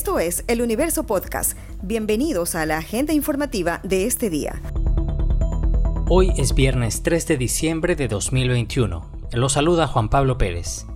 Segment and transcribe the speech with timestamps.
[0.00, 1.58] Esto es El Universo Podcast.
[1.82, 4.62] Bienvenidos a la agenda informativa de este día.
[6.08, 9.10] Hoy es viernes 3 de diciembre de 2021.
[9.32, 10.86] Lo saluda Juan Pablo Pérez.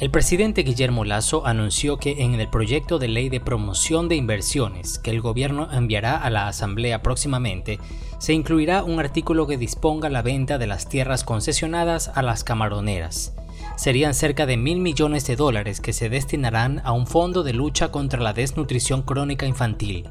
[0.00, 4.98] El presidente Guillermo Lazo anunció que en el proyecto de ley de promoción de inversiones
[4.98, 7.78] que el gobierno enviará a la Asamblea próximamente,
[8.18, 13.36] se incluirá un artículo que disponga la venta de las tierras concesionadas a las camaroneras.
[13.76, 17.92] Serían cerca de mil millones de dólares que se destinarán a un fondo de lucha
[17.92, 20.08] contra la desnutrición crónica infantil.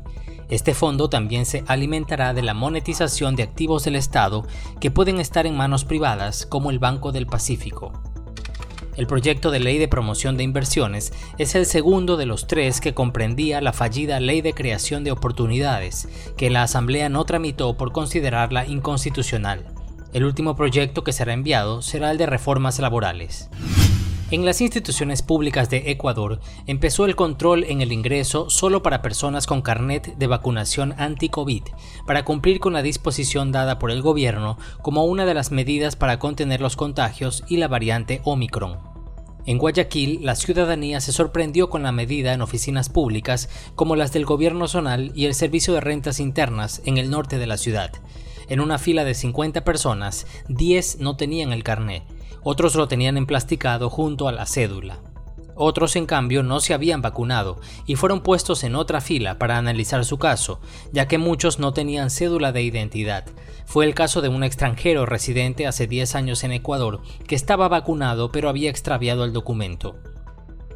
[0.49, 4.45] Este fondo también se alimentará de la monetización de activos del Estado
[4.79, 7.91] que pueden estar en manos privadas como el Banco del Pacífico.
[8.95, 12.93] El proyecto de ley de promoción de inversiones es el segundo de los tres que
[12.93, 18.65] comprendía la fallida ley de creación de oportunidades, que la Asamblea no tramitó por considerarla
[18.65, 19.74] inconstitucional.
[20.15, 23.49] El último proyecto que será enviado será el de reformas laborales.
[24.31, 29.45] En las instituciones públicas de Ecuador empezó el control en el ingreso solo para personas
[29.45, 31.63] con carnet de vacunación anti-COVID,
[32.07, 36.17] para cumplir con la disposición dada por el gobierno como una de las medidas para
[36.17, 38.77] contener los contagios y la variante Omicron.
[39.45, 44.23] En Guayaquil, la ciudadanía se sorprendió con la medida en oficinas públicas como las del
[44.23, 47.91] gobierno zonal y el servicio de rentas internas en el norte de la ciudad.
[48.49, 52.03] En una fila de 50 personas, 10 no tenían el carnet
[52.47, 54.99] otros lo tenían emplasticado junto a la cédula.
[55.55, 60.05] Otros, en cambio, no se habían vacunado y fueron puestos en otra fila para analizar
[60.05, 60.59] su caso,
[60.91, 63.25] ya que muchos no tenían cédula de identidad.
[63.65, 68.31] Fue el caso de un extranjero residente hace 10 años en Ecuador que estaba vacunado
[68.31, 69.95] pero había extraviado el documento.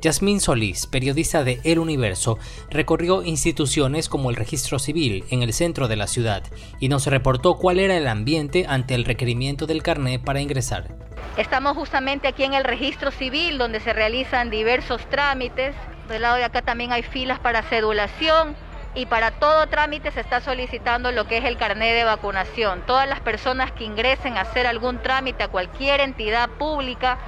[0.01, 2.37] Yasmín Solís, periodista de El Universo,
[2.69, 6.43] recorrió instituciones como el registro civil en el centro de la ciudad
[6.79, 10.95] y nos reportó cuál era el ambiente ante el requerimiento del carné para ingresar.
[11.35, 15.75] Estamos justamente aquí en el registro civil donde se realizan diversos trámites.
[16.07, 18.55] Del lado de acá también hay filas para cedulación
[18.95, 22.83] y para todo trámite se está solicitando lo que es el carné de vacunación.
[22.87, 27.19] Todas las personas que ingresen a hacer algún trámite a cualquier entidad pública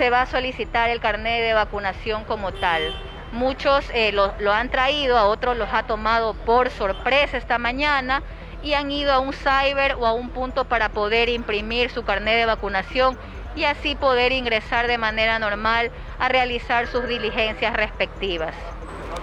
[0.00, 2.94] se va a solicitar el carnet de vacunación como tal.
[3.32, 8.22] Muchos eh, lo, han traído, a otros los ha tomado por sorpresa esta mañana
[8.62, 12.36] y han ido a un cyber o a un punto para poder imprimir su carnet
[12.36, 13.18] de vacunación
[13.54, 18.54] y así poder ingresar de manera normal a realizar sus diligencias respectivas.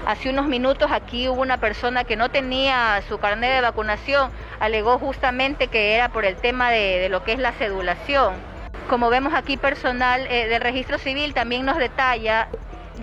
[0.05, 4.99] Hace unos minutos aquí hubo una persona que no tenía su carnet de vacunación, alegó
[4.99, 8.35] justamente que era por el tema de, de lo que es la cedulación
[8.87, 12.47] como vemos aquí personal eh, del registro civil también nos detalla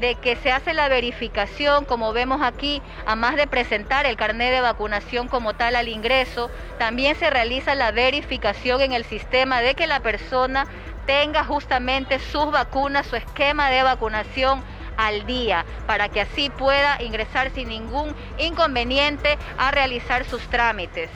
[0.00, 4.52] de que se hace la verificación, como vemos aquí, a más de presentar el carnet
[4.52, 9.74] de vacunación como tal al ingreso, también se realiza la verificación en el sistema de
[9.74, 10.66] que la persona
[11.06, 14.62] tenga justamente sus vacunas, su esquema de vacunación
[14.96, 21.10] al día, para que así pueda ingresar sin ningún inconveniente a realizar sus trámites.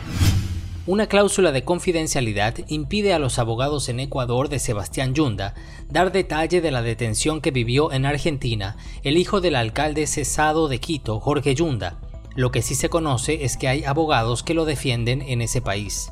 [0.88, 5.52] Una cláusula de confidencialidad impide a los abogados en Ecuador de Sebastián Yunda
[5.90, 10.80] dar detalle de la detención que vivió en Argentina el hijo del alcalde cesado de
[10.80, 11.98] Quito, Jorge Yunda.
[12.36, 16.10] Lo que sí se conoce es que hay abogados que lo defienden en ese país.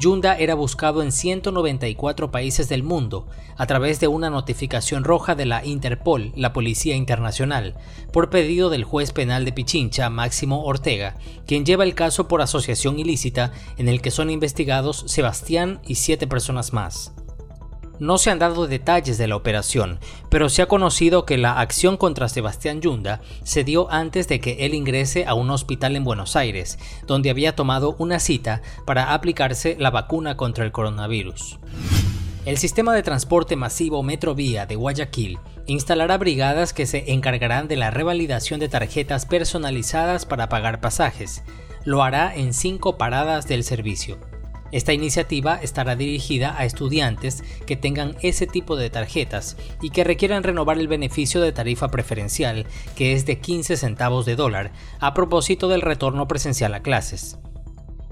[0.00, 3.26] Yunda era buscado en 194 países del mundo
[3.58, 7.74] a través de una notificación roja de la Interpol, la Policía Internacional,
[8.10, 11.16] por pedido del juez penal de Pichincha, Máximo Ortega,
[11.46, 16.26] quien lleva el caso por asociación ilícita en el que son investigados Sebastián y siete
[16.26, 17.12] personas más.
[18.00, 20.00] No se han dado detalles de la operación,
[20.30, 24.64] pero se ha conocido que la acción contra Sebastián Yunda se dio antes de que
[24.64, 29.76] él ingrese a un hospital en Buenos Aires, donde había tomado una cita para aplicarse
[29.78, 31.58] la vacuna contra el coronavirus.
[32.46, 37.90] El sistema de transporte masivo Metrovía de Guayaquil instalará brigadas que se encargarán de la
[37.90, 41.42] revalidación de tarjetas personalizadas para pagar pasajes.
[41.84, 44.29] Lo hará en cinco paradas del servicio.
[44.72, 50.42] Esta iniciativa estará dirigida a estudiantes que tengan ese tipo de tarjetas y que requieran
[50.42, 55.68] renovar el beneficio de tarifa preferencial, que es de 15 centavos de dólar, a propósito
[55.68, 57.38] del retorno presencial a clases.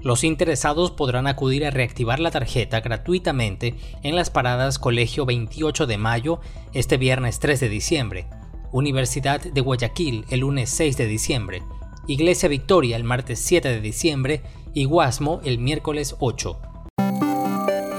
[0.01, 5.97] Los interesados podrán acudir a reactivar la tarjeta gratuitamente en las paradas Colegio 28 de
[5.97, 6.39] Mayo
[6.73, 8.27] este viernes 3 de diciembre,
[8.71, 11.63] Universidad de Guayaquil el lunes 6 de diciembre,
[12.09, 14.41] Iglesia Victoria el martes 7 de diciembre
[14.73, 16.59] y Guasmo el miércoles 8.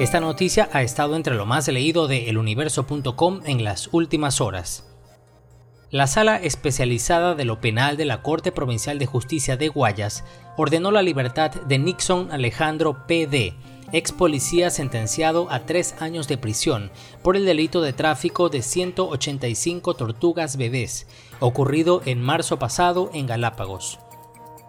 [0.01, 4.90] Esta noticia ha estado entre lo más leído de eluniverso.com en las últimas horas.
[5.91, 10.23] La sala especializada de lo penal de la Corte Provincial de Justicia de Guayas
[10.57, 13.55] ordenó la libertad de Nixon Alejandro P.D.,
[13.91, 16.93] ex policía sentenciado a tres años de prisión
[17.25, 21.09] por el delito de tráfico de 185 tortugas bebés,
[21.41, 23.99] ocurrido en marzo pasado en Galápagos.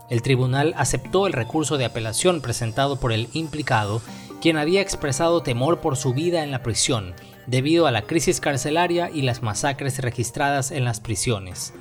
[0.09, 4.01] El tribunal aceptó el recurso de apelación presentado por el implicado,
[4.41, 7.13] quien había expresado temor por su vida en la prisión,
[7.47, 11.73] debido a la crisis carcelaria y las masacres registradas en las prisiones.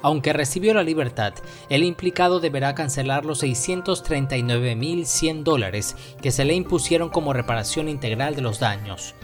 [0.00, 1.34] Aunque recibió la libertad,
[1.68, 8.42] el implicado deberá cancelar los 639.100 dólares que se le impusieron como reparación integral de
[8.42, 9.16] los daños.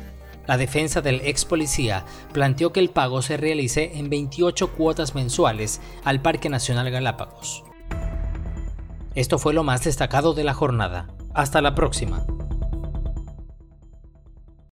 [0.46, 5.80] La defensa del ex policía planteó que el pago se realice en 28 cuotas mensuales
[6.02, 7.62] al Parque Nacional Galápagos.
[9.14, 11.06] Esto fue lo más destacado de la jornada.
[11.32, 12.26] Hasta la próxima.